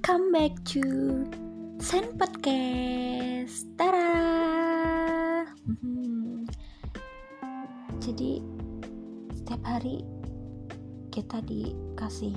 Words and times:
Welcome 0.00 0.32
back 0.32 0.56
to 0.72 0.80
Sen 1.76 2.16
Podcast. 2.16 3.68
Tara. 3.76 5.44
Hmm. 5.68 6.48
Jadi 8.00 8.40
setiap 9.28 9.60
hari 9.60 10.00
kita 11.12 11.44
dikasih 11.44 12.32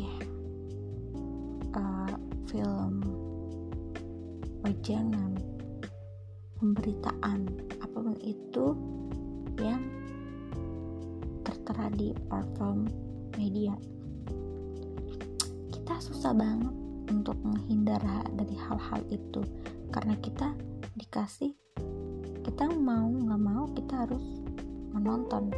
uh, 1.71 2.11
film 2.52 2.99
wajangan 4.67 5.39
pemberitaan 6.59 7.48
apa 7.80 7.95
pun 7.95 8.20
itu 8.27 8.75
yang 9.63 9.88
tertera 11.48 11.88
di 11.95 12.11
platform 12.27 12.91
media 13.39 13.71
kita 15.71 15.95
susah 16.03 16.35
banget 16.35 16.82
untuk 17.09 17.35
menghindar 17.43 17.99
dari 18.35 18.55
hal-hal 18.55 19.02
itu. 19.09 19.41
Karena 19.89 20.16
kita 20.21 20.53
dikasih 20.95 21.53
kita 22.43 22.67
mau 22.70 23.07
nggak 23.07 23.41
mau 23.41 23.66
kita 23.71 24.05
harus 24.05 24.26
menonton. 24.93 25.49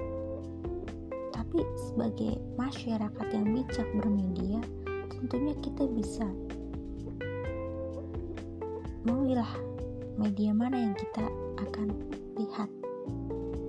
Tapi 1.33 1.59
sebagai 1.75 2.37
masyarakat 2.55 3.27
yang 3.33 3.45
bijak 3.51 3.87
bermedia 3.97 4.61
tentunya 5.09 5.57
kita 5.59 5.89
bisa 5.89 6.27
memilah 9.05 9.49
media 10.21 10.53
mana 10.53 10.77
yang 10.77 10.95
kita 10.95 11.25
akan 11.59 11.89
lihat 12.37 12.69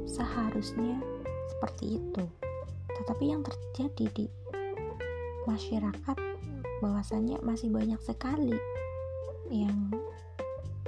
seharusnya 0.04 1.00
seperti 1.56 1.98
itu. 1.98 2.24
Tetapi 3.00 3.24
yang 3.32 3.42
terjadi 3.42 4.06
di 4.12 4.26
masyarakat 5.48 6.16
bahwasanya 6.80 7.40
masih 7.40 7.72
banyak 7.72 7.98
sekali 8.04 8.56
yang 9.48 9.88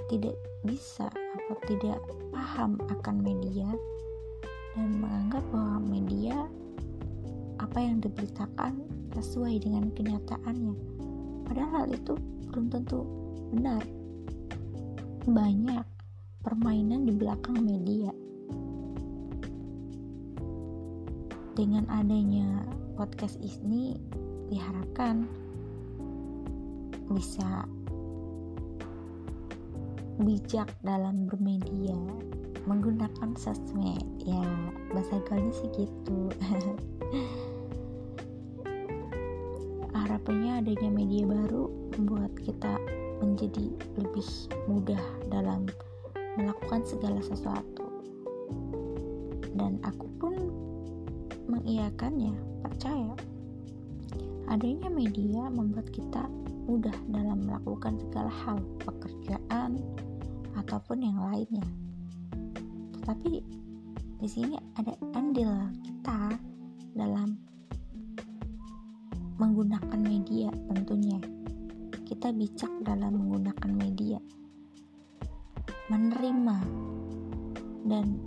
tidak 0.09 0.37
bisa 0.65 1.07
atau 1.09 1.57
tidak 1.69 2.01
paham 2.33 2.81
akan 2.89 3.17
media 3.21 3.69
dan 4.75 4.89
menganggap 4.99 5.45
bahwa 5.53 5.79
media 5.85 6.37
apa 7.59 7.79
yang 7.83 7.99
diberitakan 7.99 8.79
sesuai 9.19 9.61
dengan 9.61 9.91
kenyataannya. 9.93 10.75
Padahal 11.45 11.73
hal 11.85 11.87
itu 11.91 12.15
belum 12.49 12.67
tentu 12.71 13.03
benar. 13.53 13.83
Banyak 15.29 15.85
permainan 16.47 17.05
di 17.05 17.13
belakang 17.13 17.59
media. 17.61 18.15
Dengan 21.59 21.91
adanya 21.91 22.63
podcast 22.95 23.35
ini 23.43 23.99
diharapkan 24.47 25.27
bisa 27.13 27.69
bijak 30.19 30.67
dalam 30.83 31.31
bermedia 31.31 31.95
menggunakan 32.67 33.39
sosmed. 33.39 34.03
Ya 34.23 34.43
bahasa 34.93 35.17
gaulnya 35.25 35.53
sih 35.57 35.71
gitu. 35.73 36.29
Harapannya 39.97 40.61
adanya 40.61 40.91
media 40.93 41.25
baru 41.25 41.73
membuat 41.97 42.37
kita 42.45 42.77
menjadi 43.25 43.73
lebih 43.99 44.29
mudah 44.69 45.01
dalam 45.33 45.65
melakukan 46.37 46.85
segala 46.85 47.25
sesuatu. 47.25 47.89
Dan 49.57 49.81
aku 49.83 50.07
pun 50.23 50.35
mengiyakannya 51.49 52.37
percaya 52.63 53.17
adanya 54.49 54.89
media 54.93 55.49
membuat 55.49 55.89
kita 55.93 56.29
mudah 56.69 56.93
dalam 57.09 57.49
melakukan 57.49 57.97
segala 57.97 58.29
hal, 58.29 58.61
pekerjaan 58.85 59.81
ataupun 60.61 61.01
yang 61.01 61.17
lainnya. 61.33 61.65
Tetapi 63.01 63.41
di 64.21 64.29
sini 64.29 64.61
ada 64.77 64.93
andil 65.17 65.49
kita 65.81 66.37
dalam 66.93 67.41
menggunakan 69.41 69.97
media 69.97 70.53
tentunya. 70.69 71.17
Kita 72.05 72.37
bijak 72.37 72.85
dalam 72.85 73.17
menggunakan 73.17 73.73
media. 73.73 74.21
Menerima 75.89 76.59
dan 77.89 78.21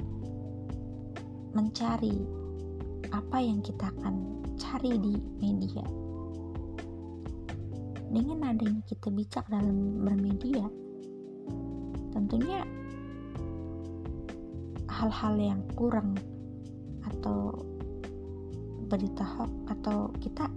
mencari 1.54 2.18
apa 3.14 3.38
yang 3.38 3.62
kita 3.62 3.94
akan 4.02 4.42
cari 4.58 4.98
di 4.98 5.14
media 5.38 5.86
dengan 8.12 8.52
adanya 8.52 8.84
kita 8.86 9.08
bijak 9.08 9.48
dalam 9.48 10.04
bermedia 10.04 10.68
tentunya 12.12 12.68
hal-hal 14.92 15.40
yang 15.40 15.62
kurang 15.80 16.20
atau 17.08 17.56
berita 18.92 19.24
hoax 19.24 19.52
atau 19.72 20.12
kita 20.20 20.52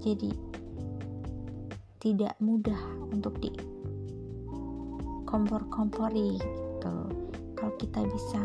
jadi 0.00 0.32
tidak 2.00 2.32
mudah 2.40 2.78
untuk 3.12 3.36
di 3.42 3.52
kompor-kompori 5.26 6.38
gitu. 6.38 6.96
Kalau 7.58 7.74
kita 7.76 8.00
bisa 8.08 8.40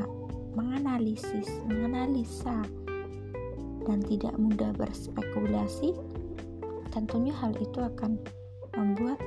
menganalisis 0.58 1.48
menganalisa 1.70 2.66
dan 3.86 4.00
tidak 4.04 4.36
mudah 4.36 4.74
berspekulasi 4.76 5.96
tentunya 6.92 7.32
hal 7.40 7.56
itu 7.56 7.80
akan 7.80 8.20
membuat 8.76 9.20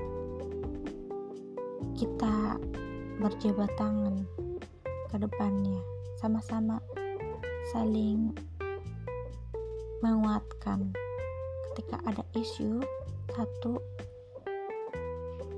kita 1.97 2.61
berjabat 3.19 3.71
tangan 3.81 4.29
ke 5.09 5.17
depannya. 5.17 5.81
Sama-sama 6.21 6.81
saling 7.73 8.37
menguatkan. 10.05 10.93
Ketika 11.73 11.99
ada 12.07 12.23
isu 12.37 12.85
satu 13.35 13.81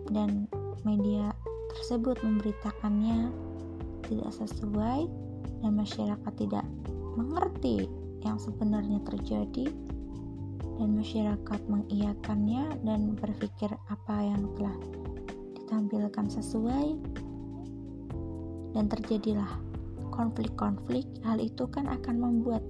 dan 0.09 0.49
media 0.87 1.35
tersebut 1.77 2.17
memberitakannya 2.23 3.29
tidak 4.07 4.31
sesuai 4.33 5.11
dan 5.61 5.73
masyarakat 5.75 6.33
tidak 6.39 6.65
mengerti 7.19 7.91
yang 8.25 8.39
sebenarnya 8.39 9.03
terjadi 9.05 9.67
dan 10.77 10.89
masyarakat 10.93 11.61
mengiyakannya 11.69 12.65
dan 12.85 13.17
berpikir 13.17 13.73
apa 13.89 14.17
yang 14.21 14.45
telah 14.57 14.77
ditampilkan 15.57 16.27
sesuai 16.29 17.01
dan 18.77 18.85
terjadilah 18.93 19.49
konflik-konflik 20.13 21.09
hal 21.25 21.41
itu 21.41 21.65
kan 21.73 21.89
akan 21.89 22.17
membuat 22.21 22.65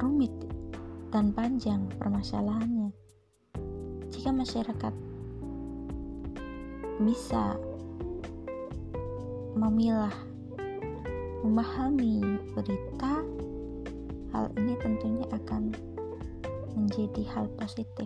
rumit 0.00 0.32
dan 1.12 1.32
panjang 1.32 1.88
permasalahannya. 1.96 2.92
Jika 4.12 4.32
masyarakat 4.32 4.94
bisa 7.00 7.56
memilah 9.56 10.12
memahami 11.44 12.20
berita 12.56 13.35
hal 14.36 14.52
ini 14.60 14.76
tentunya 14.84 15.24
akan 15.32 15.72
menjadi 16.76 17.24
hal 17.32 17.48
positif. 17.56 18.04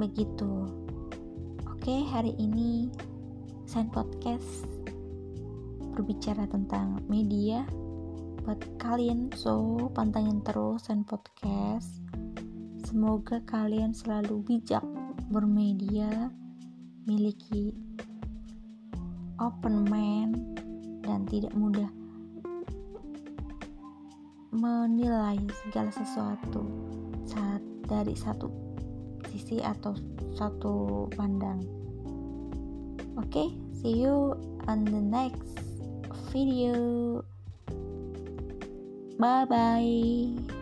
Begitu. 0.00 0.72
Oke, 1.68 2.00
hari 2.08 2.32
ini 2.40 2.88
Sen 3.68 3.92
Podcast 3.92 4.64
berbicara 5.92 6.48
tentang 6.48 7.04
media 7.12 7.68
buat 8.40 8.60
kalian 8.80 9.28
so 9.36 9.76
pantengin 9.92 10.40
terus 10.40 10.88
Sen 10.88 11.04
Podcast. 11.04 12.00
Semoga 12.88 13.44
kalian 13.44 13.92
selalu 13.92 14.40
bijak 14.48 14.84
bermedia, 15.28 16.32
miliki 17.04 17.76
open 19.36 19.84
mind 19.92 20.40
dan 21.04 21.28
tidak 21.28 21.52
mudah 21.52 21.92
menilai 24.54 25.42
segala 25.66 25.90
sesuatu 25.90 26.62
saat 27.26 27.60
dari 27.90 28.14
satu 28.14 28.48
sisi 29.34 29.58
atau 29.58 29.92
satu 30.38 31.06
pandang. 31.18 31.60
Oke, 33.18 33.26
okay, 33.30 33.48
see 33.82 34.06
you 34.06 34.38
on 34.70 34.86
the 34.86 35.02
next 35.02 35.58
video. 36.30 37.22
Bye 39.18 39.46
bye. 39.46 40.53